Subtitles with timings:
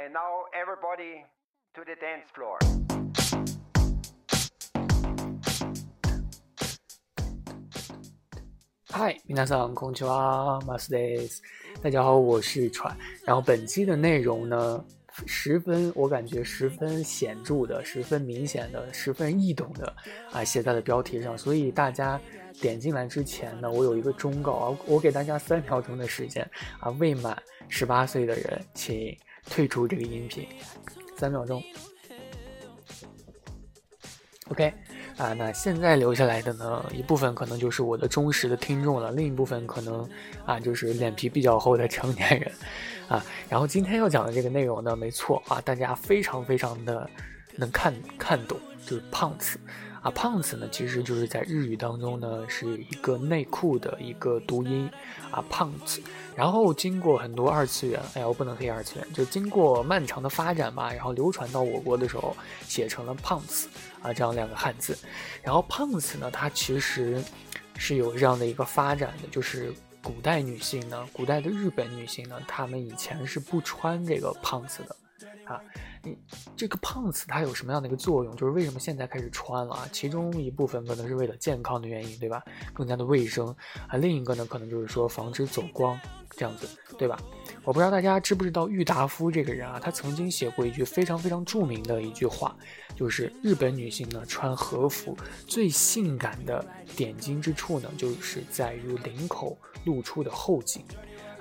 [0.00, 1.24] And now everybody
[1.74, 2.58] to the dance floor.
[8.88, 11.42] 嗨，皆さんこんにちは、マスです。
[11.82, 12.96] 大家好，我是川。
[13.24, 14.84] 然后本期的内容呢，
[15.26, 19.94] 十分我感觉十分显著的、十分明显的、十分易懂的
[20.32, 21.36] 啊，写在了标题上。
[21.36, 22.20] 所以大家
[22.60, 26.48] 点进来之前呢，我有一个忠告啊，我给大家三秒钟的时间
[26.80, 29.14] 啊，未满十八岁的人请
[29.51, 30.47] 退出这个音频，
[31.15, 31.61] 三秒钟。
[34.49, 34.73] OK。
[35.17, 40.09] 啊，那现在留下来的呢，一部分可能就是我的忠实的听众了，另一部分可能
[40.45, 42.51] 啊，就是脸皮比较厚的成年人，
[43.07, 47.07] 啊，然后今天要讲的这个内容呢，没错啊，大家非常非常的
[47.55, 49.59] 能看看懂，就是胖子。
[50.01, 54.89] 啊，胖子呢，其实就是在日语当中呢，是一个内裤的一个读音，
[55.29, 56.01] 啊，胖子。
[56.35, 62.35] 然后经过很多二次元，哎呀，我不能黑二次元，就经过漫长的发展吧，然后流传到我国的时候，
[62.67, 63.67] 写成了胖子，
[64.01, 64.97] 啊，这样两个汉字。
[65.43, 67.23] 然后胖子呢，它其实
[67.77, 74.95] 是有这样的一个发展的，就是古代女性呢，古代的日本女性呢，她们以前是不穿这个胖子的。
[75.51, 75.61] 啊，
[76.03, 76.17] 你
[76.55, 78.35] 这个胖子它有什么样的一个作用？
[78.35, 79.89] 就是为什么现在开始穿了啊？
[79.91, 82.43] 其中一部分可能是为了健康的原因，对吧？
[82.73, 83.47] 更加的卫生
[83.87, 83.97] 啊。
[83.97, 85.99] 另一个呢，可能就是说防止走光
[86.31, 87.19] 这样子，对吧？
[87.63, 92.55] 我不知道大家知不知道郁达夫这个人啊，他曾经写过一句非常非常著名的一句话，
[92.95, 100.83] 就是日本女性呢穿和服最性感的点睛之处呢，就是在于领口露出的后颈。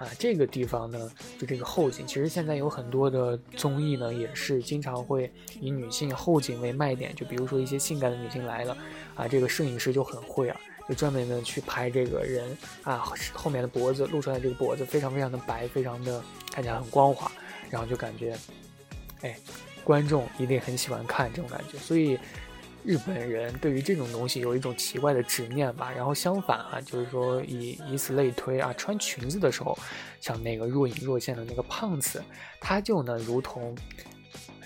[0.01, 8.75] 啊，这个地方呢，就这个后颈，其实现在有很多的综艺呢，也是经常会以女性后颈为卖点，就比如说一些性感的女性来了，
[9.15, 17.31] 啊，这个摄影师就很会啊，就专门的去拍这个人啊后面的脖子露出来，这个脖子非常非常的白，非常的看起来很光滑，
[17.69, 18.35] 然后就感觉，
[19.21, 19.37] 哎，
[19.85, 22.19] 观众一定很喜欢看这种感觉，所以。
[22.83, 29.79] 日本人对于这种东西有一种奇怪的执念吧，然后相反啊，就是说以以此类推啊，穿裙子的时候，
[30.21, 32.23] 像那个若隐若现的那个胖子，
[32.59, 33.77] 他就呢如同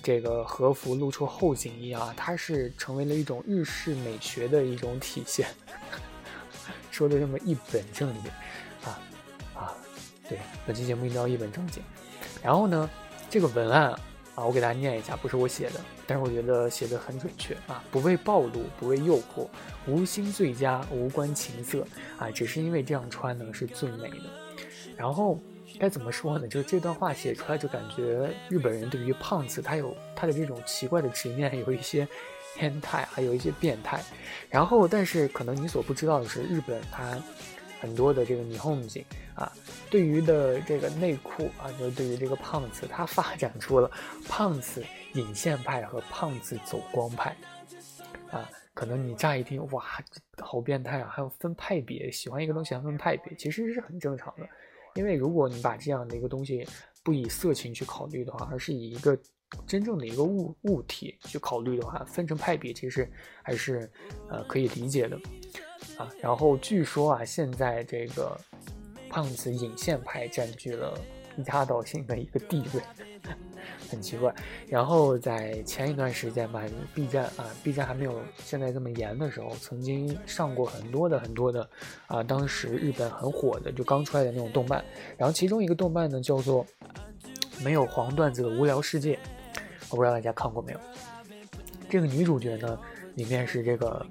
[0.02, 5.48] 这个和服露出后颈一样，他是成为了一种日式美学的一种体现。
[6.90, 8.30] 说的这么一本正经
[8.84, 9.00] 啊
[9.54, 9.74] 啊，
[10.28, 11.82] 对，本期节目一定要一本正经。
[12.42, 12.88] 然后呢，
[13.28, 13.92] 这个文案。
[14.34, 19.46] 啊我给大家念一下，不是我写的，但是我觉得写的很准确啊，不为暴露，不为诱惑，
[19.86, 21.86] 无心最佳，无关情色
[22.18, 24.24] 啊，只是因为这样穿呢是最美的。
[24.96, 25.40] 然后
[25.78, 26.48] 该怎么说呢？
[26.48, 32.06] 就是这段话写出来就感觉日本人对于胖子他有他的这种奇怪的执念，有一些
[32.56, 34.02] 变态，还有一些变态。
[34.50, 37.16] 然后，但是可能你所不知道的是，日本它。
[37.84, 39.52] 很多的这个霓虹景啊，
[39.90, 43.90] 对于的这个内裤啊，就对于这个胖子，他发展出了
[44.26, 47.36] 胖子引线派和胖子走光派
[48.30, 48.48] 啊。
[48.72, 49.84] 可能你乍一听，哇，
[50.38, 51.10] 好变态啊！
[51.12, 54.48] 还有分派别，喜欢一个东西还分派别，其实是很正常的。
[54.94, 56.66] 因为如果你把这样的一个东西
[57.02, 59.16] 不以色情去考虑的话，而是以一个
[59.66, 63.06] 真正的一个物物体去考虑的话，分成派别其实
[63.42, 63.88] 还是
[64.30, 65.16] 呃可以理解的。
[65.96, 68.36] 啊，然后据说啊，现在这个
[69.08, 70.98] 胖子引线派占据了
[71.46, 72.80] 压倒性的一个地位，
[73.90, 74.34] 很奇怪。
[74.66, 76.62] 然后在前一段时间吧
[76.94, 81.68] ，B 站啊，B 站还没有现在这么严的时候，曾经上过很多的很多的
[82.08, 84.84] 啊，当时日本很火的就刚出来的那种动漫。
[85.16, 86.64] 然后其中一个动漫呢叫做
[87.64, 89.14] 《没有黄段子的无聊世界》，
[89.90, 90.80] 我不知道大家看过没有。
[91.88, 92.78] 这个女主角呢？
[93.14, 94.06] 里面是这个，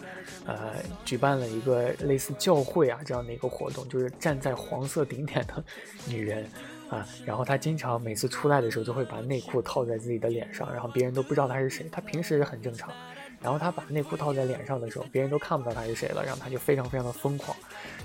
[0.46, 5.64] 呃，举办了一个类似教会啊这样的一个活动，就是站在黄色顶点的
[6.08, 6.50] 女人
[6.90, 11.88] 啊，然后她经常每次出来的时候就会把内裤套在自己的脸上，然后别人都不知道她是谁。
[11.92, 12.92] 她平时很正常，
[13.42, 17.56] 然后她把内裤套在脸上的时候，别人都看不到她是谁了，然后她就非常非常的疯狂，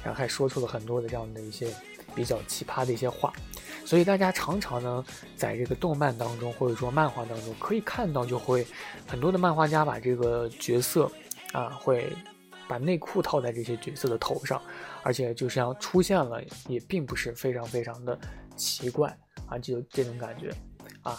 [0.02, 1.72] 然后还说出了很多的这样的一些
[2.14, 3.32] 比较奇葩的一些话。
[3.84, 5.04] 所以大家常常呢，
[5.34, 8.66] 在这个动漫当中，或者说漫画当中，可以看到，就会
[9.06, 11.10] 很多的漫画家把这个角色，
[11.52, 12.12] 啊，会
[12.68, 14.60] 把内裤套在这些角色的头上，
[15.02, 18.18] 而且就像出现了，也并不是非常非常的
[18.56, 19.16] 奇怪
[19.46, 20.52] 啊，就这种感觉
[21.02, 21.18] 啊，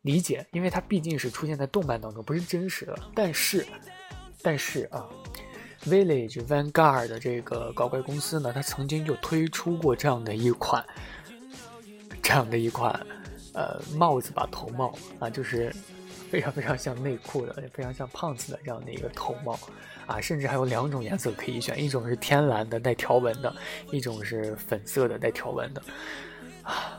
[0.00, 2.98] 理解，因为它毕竟是出现在动漫当中，不是真实的。
[3.14, 3.66] 但是，
[4.40, 5.06] 但是啊
[5.88, 10.84] ，Village Vanguard 的这个搞怪公司呢，它曾经就推出过这样的一款。
[12.22, 13.06] 这样的一款，
[13.52, 15.72] 呃，帽子吧，头帽啊，就是
[16.28, 19.56] 非常非常像内裤的，也非常像胖子的这样的一个头帽
[20.08, 23.54] 啊，甚至还有两种颜色可以选，一种是天蓝的带条纹的，
[23.92, 25.80] 一种是粉色的带条纹的
[26.64, 26.98] 啊，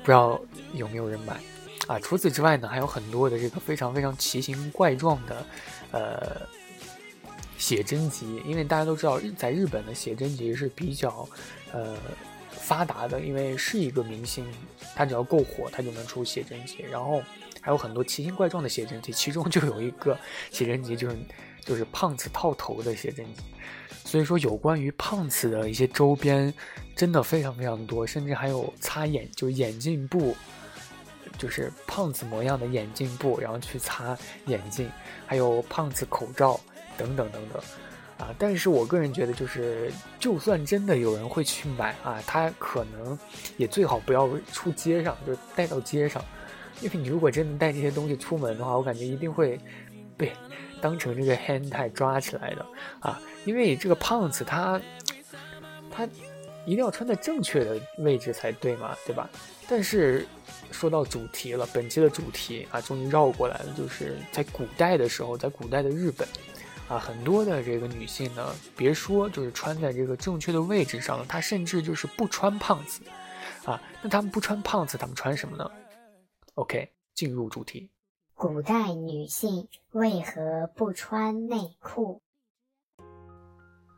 [0.00, 0.38] 不知道
[0.74, 1.40] 有没有人买
[1.86, 5.46] 啊，除此之外呢，还有很多的这个非常非常奇形怪状的，
[5.92, 6.42] 呃，
[7.58, 8.42] 写真集。
[8.46, 11.28] 因为大家都知道，在日本的写真集是比较，
[11.72, 11.94] 呃，
[12.50, 13.20] 发达的。
[13.20, 14.46] 因为是一个明星，
[14.94, 16.78] 他只要够火，他就能出写真集。
[16.90, 17.22] 然后
[17.60, 20.18] 还有很多奇形怪状的写真集，其中就有一个
[20.50, 21.16] 写真集，就是
[21.60, 23.42] 就是胖子套头的写真集。
[24.04, 26.54] 所以说，有关于胖子的一些周边，
[26.96, 30.34] 真的非常非常多，甚至还有擦眼，就是眼镜布。
[31.36, 34.16] 就是胖子模样的眼镜布，然后去擦
[34.46, 34.90] 眼镜，
[35.24, 36.58] 还有胖子口罩
[36.98, 37.62] 等等等等，
[38.18, 38.34] 啊！
[38.38, 43.18] 但是我个人觉得，就是就算真的有人会去买啊，他可能
[43.56, 46.22] 也最好不要出街上，就带到街上，
[46.82, 49.58] 因为你如果真的带这些东西出门的话，我感觉一定会
[50.16, 50.32] 被
[50.82, 52.66] 当成这个 hand tie 抓起来的
[53.00, 53.18] 啊！
[53.44, 54.78] 因为这个胖子他
[55.90, 56.04] 他
[56.66, 59.30] 一定要穿在正确的位置才对嘛，对吧？
[59.68, 60.26] 但是。
[60.70, 63.66] 说到主题了，本期的主题啊，终于绕过来了。
[63.76, 66.28] 就是在古代的时候，在古代的日本，
[66.88, 73.02] 啊，很多的这个女性呢，别说就是穿在这个正确的位置上了，她甚至就是不穿胖子，
[73.66, 75.70] 啊，那她们不穿胖子，她们穿什么呢
[76.54, 77.90] ？OK，进入主题。
[78.34, 82.22] 古代女性为何不穿内裤？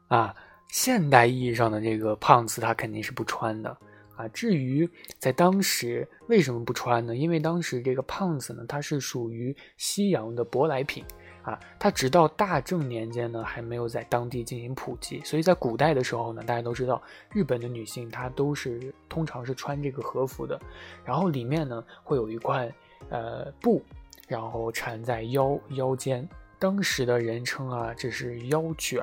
[0.08, 0.34] 啊，
[0.70, 3.70] 现代意义上的这个胖子，她肯定是不穿的。
[4.16, 7.14] 啊，至于在当时为什么不穿呢？
[7.14, 11.04] 因为当时这个胖子呢，它是属于西洋的舶来品
[11.42, 15.20] 啊，它直到大正年间呢，还没有在当地进行普及。
[15.24, 17.02] 所以在古代的时候呢，大家都知道，
[17.32, 20.60] 日本的女性她都是通常是穿这个和服的，
[21.04, 22.72] 然后里面呢会有一块
[23.08, 23.82] 呃布，
[24.28, 26.28] 然后缠在腰腰间，
[26.58, 29.02] 当时的人称啊，这是腰卷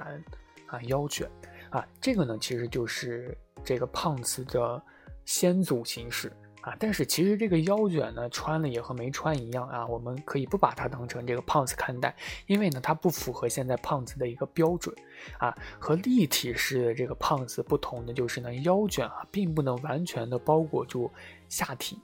[0.68, 1.30] 啊，腰卷
[1.70, 4.82] 啊，这个呢其实就是这个胖子的。
[5.28, 6.32] 先祖形式
[6.68, 9.88] 啊，但是其实这个腰卷呢，穿了也和没穿一样啊。
[9.88, 12.14] 我们可以不把它当成这个胖子看待，
[12.46, 14.94] 因为呢，它不符合现在胖子的一个标准
[15.38, 15.58] 啊。
[15.80, 21.10] 和立体式的这个胖子不同的就是呢，腰卷啊，并不能完全的包裹住
[21.48, 21.98] 下体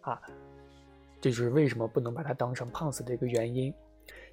[0.00, 0.20] 啊。
[1.20, 3.72] 这就是为什么不能把它当成胖子的一个原因。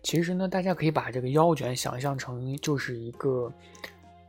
[0.01, 3.53] 其实呢，大家可以把这个腰卷想象成就是一个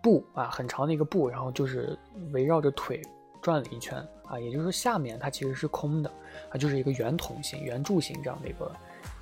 [0.03, 1.99] 布啊，很长的一个布，然后就是
[2.33, 3.01] 围绕着腿。
[3.47, 6.11] 转了一圈啊，也就是说下面它其实是空的，
[6.51, 8.73] 啊，就是一个圆筒形、圆柱形这样的一个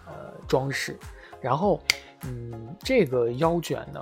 [0.06, 0.98] 呃装饰。
[1.42, 1.78] 然后，
[2.22, 4.00] 嗯，这个腰卷呢，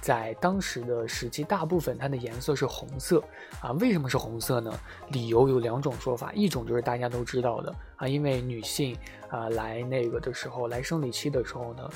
[0.00, 3.22] 在当时的时期，大部分它的颜色是红色
[3.62, 3.70] 啊。
[3.78, 4.76] 为什么是红色呢？
[5.10, 8.98] 理由有两种说法，一种就是大家都知道的啊，因为女性
[9.30, 11.88] 啊来那个的时候，来生理期的时候呢。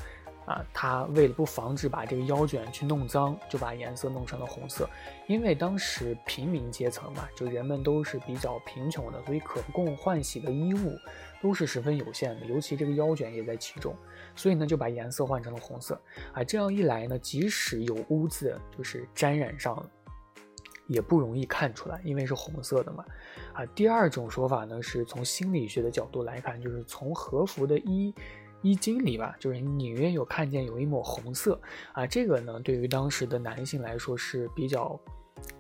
[0.49, 4.89] 啊，他为了不防止把这个腰卷去弄脏，就把颜色弄成了红色。
[5.27, 10.97] 因为当时平民阶层嘛，就人们都是比较贫穷的，所以可供换洗的衣物
[11.43, 13.95] 都是十分有限的，尤其这个腰卷也在其中，
[14.35, 16.01] 所以呢就把颜色换成了红色。
[16.33, 19.91] 啊，这样一来呢，即使有污渍就是沾染上了，
[20.87, 23.05] 也不容易看出来，因为是红色的嘛。
[23.53, 28.15] 啊，第二种说法呢，是从心理学的角度来看，就是从和服的衣。
[28.63, 31.61] 衣襟里吧，就是隐约有看见有一抹红色
[31.93, 34.99] 啊，这个呢，对于当时的男性来说是比较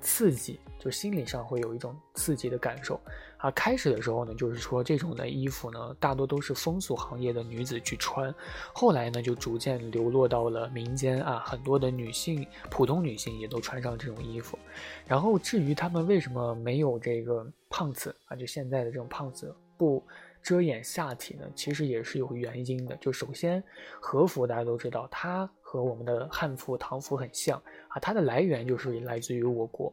[0.00, 3.00] 刺激，就心理上会有一种刺激的感受
[3.36, 3.50] 啊。
[3.52, 8.34] 开始的时候呢，就是说这种的衣服呢，大多都是风俗行业的女子去穿，
[8.74, 14.58] 后来呢，就逐渐流落到了民间啊，很多的女性，普通女性也都穿上这种衣服。
[15.06, 20.02] 然后至于他们为什么没有这个胖子啊，就现在的这种胖子不。
[20.42, 22.96] 遮掩下体呢，其实也是有原因的。
[22.96, 23.62] 就首先，
[24.00, 29.92] 和服大家都知道，它和我们的汉服、唐服很像啊，它的来源就是来自于我国。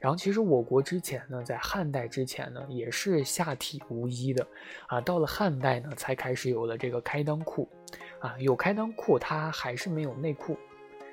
[0.00, 4.44] 然后，其实我国之前呢，在汉代之前呢，也是下体无衣的
[4.88, 5.00] 啊。
[5.00, 7.68] 到了汉代呢，才开始有了这个开裆裤
[8.18, 8.36] 啊。
[8.40, 10.58] 有开裆裤，它还是没有内裤。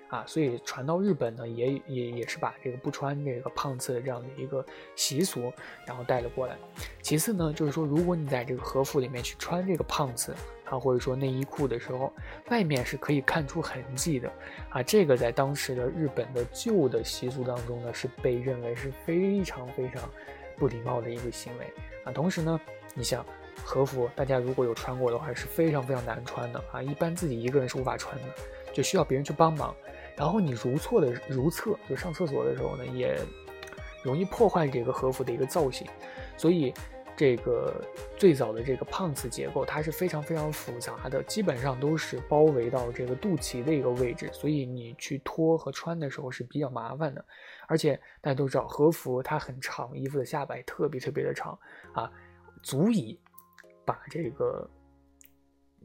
[0.09, 5.53] 啊，所以传到日本呢，也也也是把这个不穿这个胖次的这样的一个习俗，
[5.85, 6.57] 然后带了过来。
[7.01, 10.33] 其次呢，就是说，如果你在这个和服里面去穿这个胖次
[10.65, 12.11] 啊，或者说内衣裤的时候，
[12.49, 14.31] 外面是可以看出痕迹的
[14.69, 14.81] 啊。
[14.81, 20.09] 这个在当时的日本的旧的习俗当中呢，是被认为是非常非常
[20.57, 21.71] 不礼貌的一个行为
[22.03, 22.11] 啊。
[22.11, 22.59] 同时呢，
[22.95, 23.23] 你想
[23.63, 28.27] 和服，大家如果有穿过的话，是非常非常难穿的啊，一般自己一个人是无法穿的，
[28.73, 29.75] 就需要别人去帮忙。
[30.19, 33.17] 然后你如厕的如厕，就上厕所的时候呢，也
[34.03, 35.87] 容易破坏这个和服的一个造型。
[36.35, 36.73] 所以，
[37.15, 37.81] 这个
[38.17, 44.29] 最早的这个胖子结构，它是非常非常复杂的，基本上都是包围到这个肚脐的一个位置。
[44.33, 47.25] 所以你去脱和穿的时候是比较麻烦的。
[47.67, 51.57] 而且大家都知道，和服它很长，衣服的下摆特别特别的长
[51.93, 52.11] 啊，
[52.61, 53.17] 足以。
[53.85, 54.69] 把这个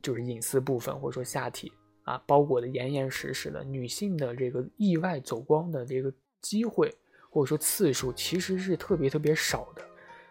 [0.02, 1.72] 就是隐私部分或者说下体
[2.04, 6.94] 啊包裹的严严实实的，女性的这个意外走光的这个机会
[7.28, 9.82] 或者说次数其实是特别特别少的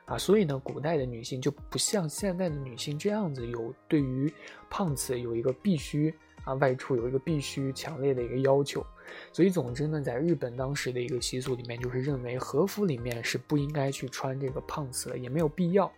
[0.06, 4.34] 啊，所以呢，古代的女性就不像现在的女性这样子有对于
[4.70, 6.14] 胖子有一个必须
[6.46, 8.86] 啊外出有一个必须强烈的一个要求。
[9.34, 15.92] 所以，总之呢，在日本当时的一个习俗里面，就是认为和服里面是不应该去穿这个胖子的，也没有必要，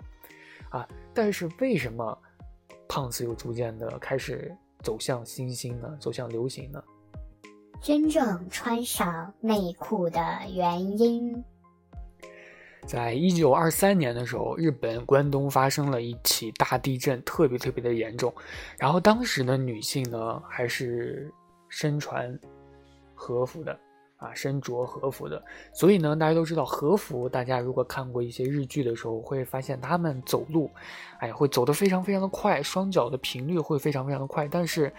[0.70, 0.88] 啊。
[1.14, 2.18] 但是为什么
[2.88, 4.54] 胖子又逐渐的开始
[4.86, 5.98] 走向新兴呢？
[6.00, 6.82] 走向流行呢？
[7.82, 10.22] 真正穿上内裤的
[10.54, 11.44] 原因，
[12.86, 18.34] 在一九二三年的时候，日本关东发生了一起大地震，特别特别的严重。
[18.78, 21.30] 然后当时的女性呢，还是
[21.68, 22.40] 身穿。
[23.18, 23.80] 和服的
[24.18, 25.44] 啊，身着和服的，
[25.74, 27.28] 所以呢，大家都知道和服。
[27.28, 30.72] 大家如果看过一些日剧的时候，会发现他们走路，
[31.20, 34.92] 哎，会走得非常非常的快，双脚的频率会非常非常的快，但是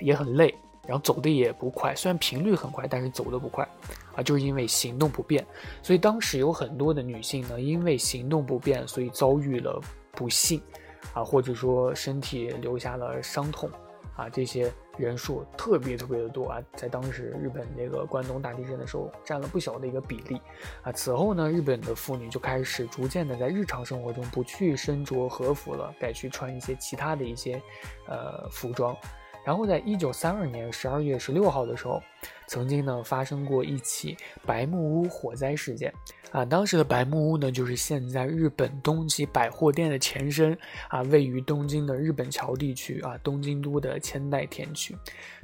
[0.00, 0.54] 也很累，
[0.86, 1.94] 然后走的也不快。
[1.94, 3.68] 虽然频率很快，但是走的不快
[4.14, 5.44] 啊，就是因为行动不便。
[5.82, 9.78] 所以当时有很多的女性呢，因为行动不便，所以遭遇了
[10.12, 10.58] 不幸
[11.12, 13.70] 啊，或者说身体留下了伤痛
[14.16, 14.72] 啊，这些。
[14.98, 20.40] 人数特别特别的多啊，在当时日本那个关东大地震的时候，占了不小的一个比例
[20.80, 20.90] 啊。
[20.90, 27.60] 此后呢，日本的妇女就开始逐渐的在日常生活中不去身着和服了，改去穿一些其他的一些
[28.08, 28.96] 呃服装。
[29.46, 32.02] 然后在一九三二年十二月十六号的时候，
[32.48, 35.94] 曾经呢发生过一起白木屋火灾事件
[36.32, 36.44] 啊。
[36.44, 44.96] 当时的白木屋呢，就是现在日本东急百货店的前身啊，位于东京的日本桥地区啊，东京都的千代田区。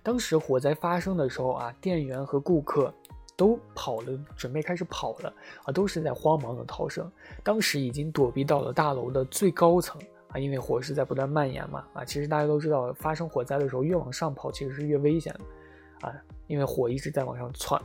[0.02, 2.92] 当时火灾发生的时候啊，店员和顾客
[3.36, 5.32] 都跑了，准备开始跑了
[5.62, 7.08] 啊，都是在慌忙的逃生。
[7.44, 9.96] 当时已经躲避到了大楼的最高层。
[10.32, 16.14] 啊，因为火势在不断蔓延嘛，啊，其实大家都知道，发生火灾的时候越往上跑其实是越危险的，啊，
[16.46, 17.80] 因为火一直在往上窜。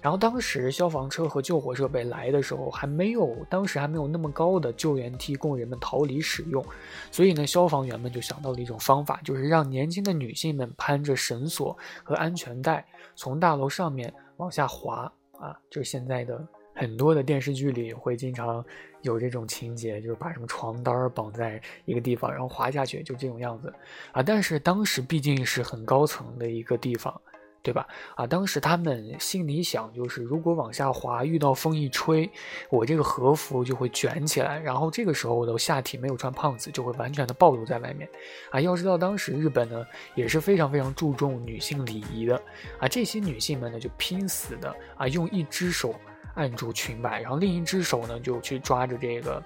[0.00, 6.64] 然后当时消防车和救火设备来的时候还没有，当时还没有那么高的救援梯供人们逃离使用，
[7.10, 16.46] 所以呢，消防员们就想到了一种方法，就是让年轻的女性们攀着绳索和安全带从大楼上面往下滑，啊，就是现在的。
[16.76, 18.62] 很多的电视剧里会经常
[19.00, 23.72] 有这种情节，就是把什么床单绑在一个地方，然后滑下去，就这种样子
[24.12, 24.22] 啊。
[24.22, 27.18] 但是当时毕竟是很高层的一个地方，
[27.62, 27.86] 对吧？
[28.14, 32.30] 啊，当时他们心里想，就是如果往下滑，遇到风一吹，
[32.68, 38.06] 我这个和服就会卷起来，然后这个时候的下体没有穿胖子，就会完全的暴露在外面
[38.50, 38.60] 啊。
[38.60, 42.36] 要知道，当时日本呢也是非常非常注重女性礼仪的
[42.78, 42.86] 啊。
[42.86, 45.94] 这些女性们呢就拼死的啊，用一只手。
[46.36, 49.42] 按住裙摆，然后另一只手呢就去抓着这个，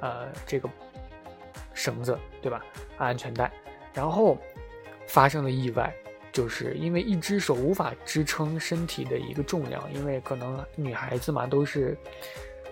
[0.00, 0.68] 呃，这个
[1.74, 2.64] 绳子，对吧？
[2.96, 3.50] 安全带，
[3.92, 4.38] 然后
[5.06, 5.92] 发生了意外，
[6.30, 11.96] 就是因为一只手无法支撑身体的一个重量，因为可能女孩子嘛都是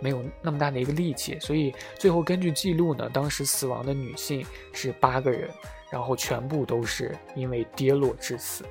[0.00, 5.48] 没有那么大的一个力气，所以最后根据记录呢，当时死亡的女性是八个人，
[5.90, 8.64] 然后全部都是因为跌落致死。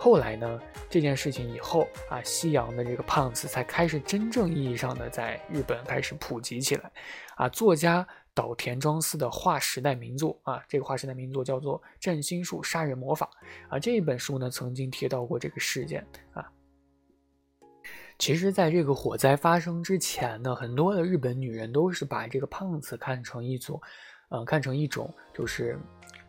[0.00, 6.90] 后来呢，这件事情以后啊，西洋的这个胖子才开始真正意义上的在日本开始普及起来，
[7.34, 13.28] 啊，作家岛田庄司的划时代名作啊，这个划时代名作叫做《占星术杀人魔法》
[13.74, 16.48] 啊，这一本书呢曾经提到过这个事件啊。
[18.20, 23.80] 其实，在这个火灾发生之前呢，很多的日本女人都是把这个胖子看成一种，
[24.30, 25.76] 嗯，看成一种就是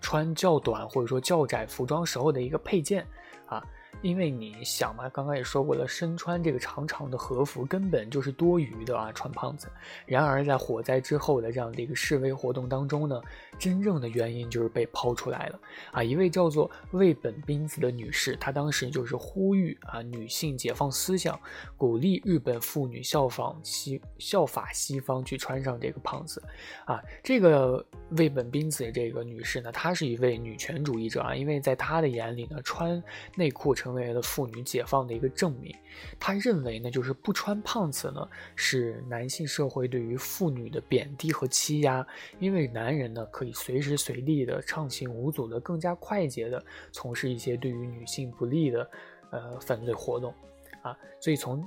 [0.01, 3.05] 穿较短或者说较窄服装时候的一个配件。
[3.49, 3.63] 啊，
[4.01, 9.67] 因为你想嘛，刚刚也说过了，身穿这个长长的和服根本就是多余的啊，穿胖子。
[10.05, 13.21] 然而在火灾之后的这样的一个示威活动当中呢，
[13.57, 15.59] 真正的原因就是被抛出来了
[15.91, 16.01] 啊。
[16.01, 21.37] 一位叫做魏本彬子的女士，她当时就是呼吁啊女性解放思想，
[21.75, 26.41] 鼓励日本妇女效仿西效法西方去穿上这个胖子
[26.85, 27.01] 啊。
[27.21, 33.03] 这个魏本彬子这个女士呢，她是一位女权主义者啊，因为在她的眼里呢，穿
[33.35, 35.73] 内裤成为了妇女解放的一个证明。
[36.19, 42.05] 他认为呢，就是不穿胖子呢，是男性社会对于妇女的贬低和欺压。
[42.39, 48.91] 因为男人呢，可以随时随地的畅行无阻的、更加快捷的从事一些对于女性不利的，
[49.31, 50.33] 呃，犯罪活动，
[50.81, 51.65] 啊，所以从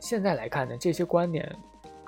[0.00, 1.56] 现在来看呢，这些观点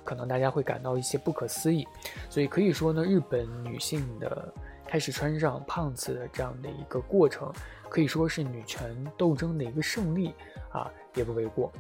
[0.05, 1.87] 可能大家会感到一些不可思议。
[2.29, 4.53] 所以可以说呢，日本女性的
[4.87, 7.53] 开始穿上胖子的这样的一个过程。
[7.93, 10.35] 可以说是女权斗争的一个胜利
[10.71, 11.71] 啊，也不为过。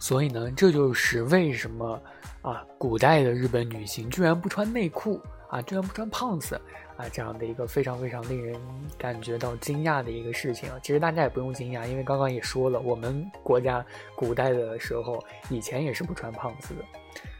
[0.00, 2.02] 所以呢，这就是为什么
[2.42, 6.60] 啊，古代的日本女性居然不穿内裤啊，居然不穿胖子
[6.96, 8.60] 啊，这样的一个非常非常令人
[8.98, 10.80] 感觉到惊讶的一个事情啊。
[10.82, 13.86] 其实大家也不用惊讶，因为刚刚也说了，我们国家
[14.16, 16.84] 古代的时候以前也是不穿胖子的，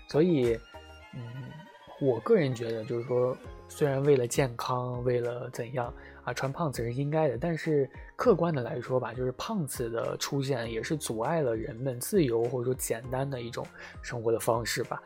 [0.06, 0.56] 所以，
[1.12, 1.20] 嗯，
[2.00, 3.36] 我个人觉得就是说，
[3.68, 5.92] 虽然为了健康，为了怎样
[6.24, 13.66] 啊，穿胖子是应该的，但是客观的来说吧，就是胖子的出现也是阻碍了人们自由或者说简单的一种
[14.02, 15.02] 生活的方式吧。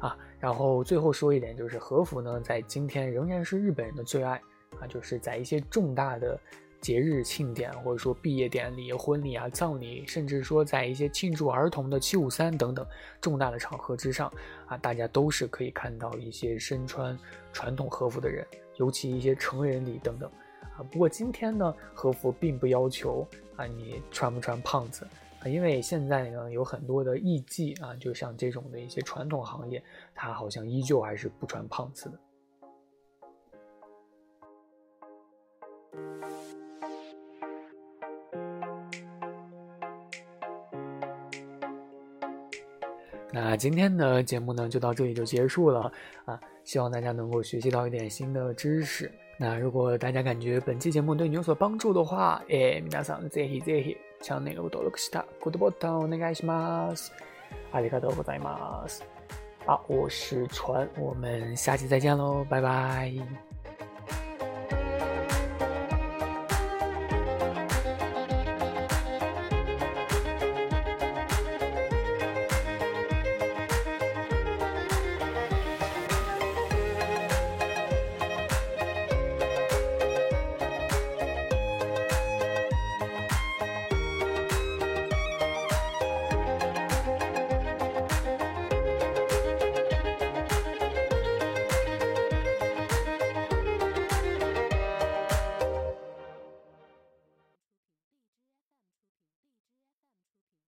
[0.00, 4.40] 啊，然后最后说一点，就是和服呢，在今天仍然是日本人的最爱
[4.80, 6.38] 啊，就是在一些重大的
[6.84, 12.86] 节日庆典，或者说毕业典礼、婚礼啊、葬礼，甚至说在一些庆祝儿童的七五三等等
[13.22, 14.30] 重大的场合之上
[14.66, 17.18] 啊，大家都是可以看到一些身穿
[17.54, 20.30] 传统和服的人，尤其一些成人礼等等
[20.76, 20.84] 啊。
[20.92, 23.26] 不过今天呢，和服并不要求
[23.56, 25.08] 啊你穿不穿胖子。
[25.46, 29.82] 因为现在呢，有很多的艺妓啊，就像这种的一些传统行业，
[30.14, 32.18] 它好像依旧还是不穿胖子的。
[43.33, 45.91] 那今天的节目呢，就到这里就结束了
[46.25, 46.39] 啊！
[46.63, 49.11] 希望大家能够学习到一点新的知识。
[49.37, 57.11] 那如果大家感觉本期节目对你有所帮助的话，え皆さんぜひぜひチャンネル登録したグッドボタンお願いします。
[57.71, 59.03] ありがとうございます。
[59.65, 63.13] 好，我是船，我们下期再见喽，拜拜。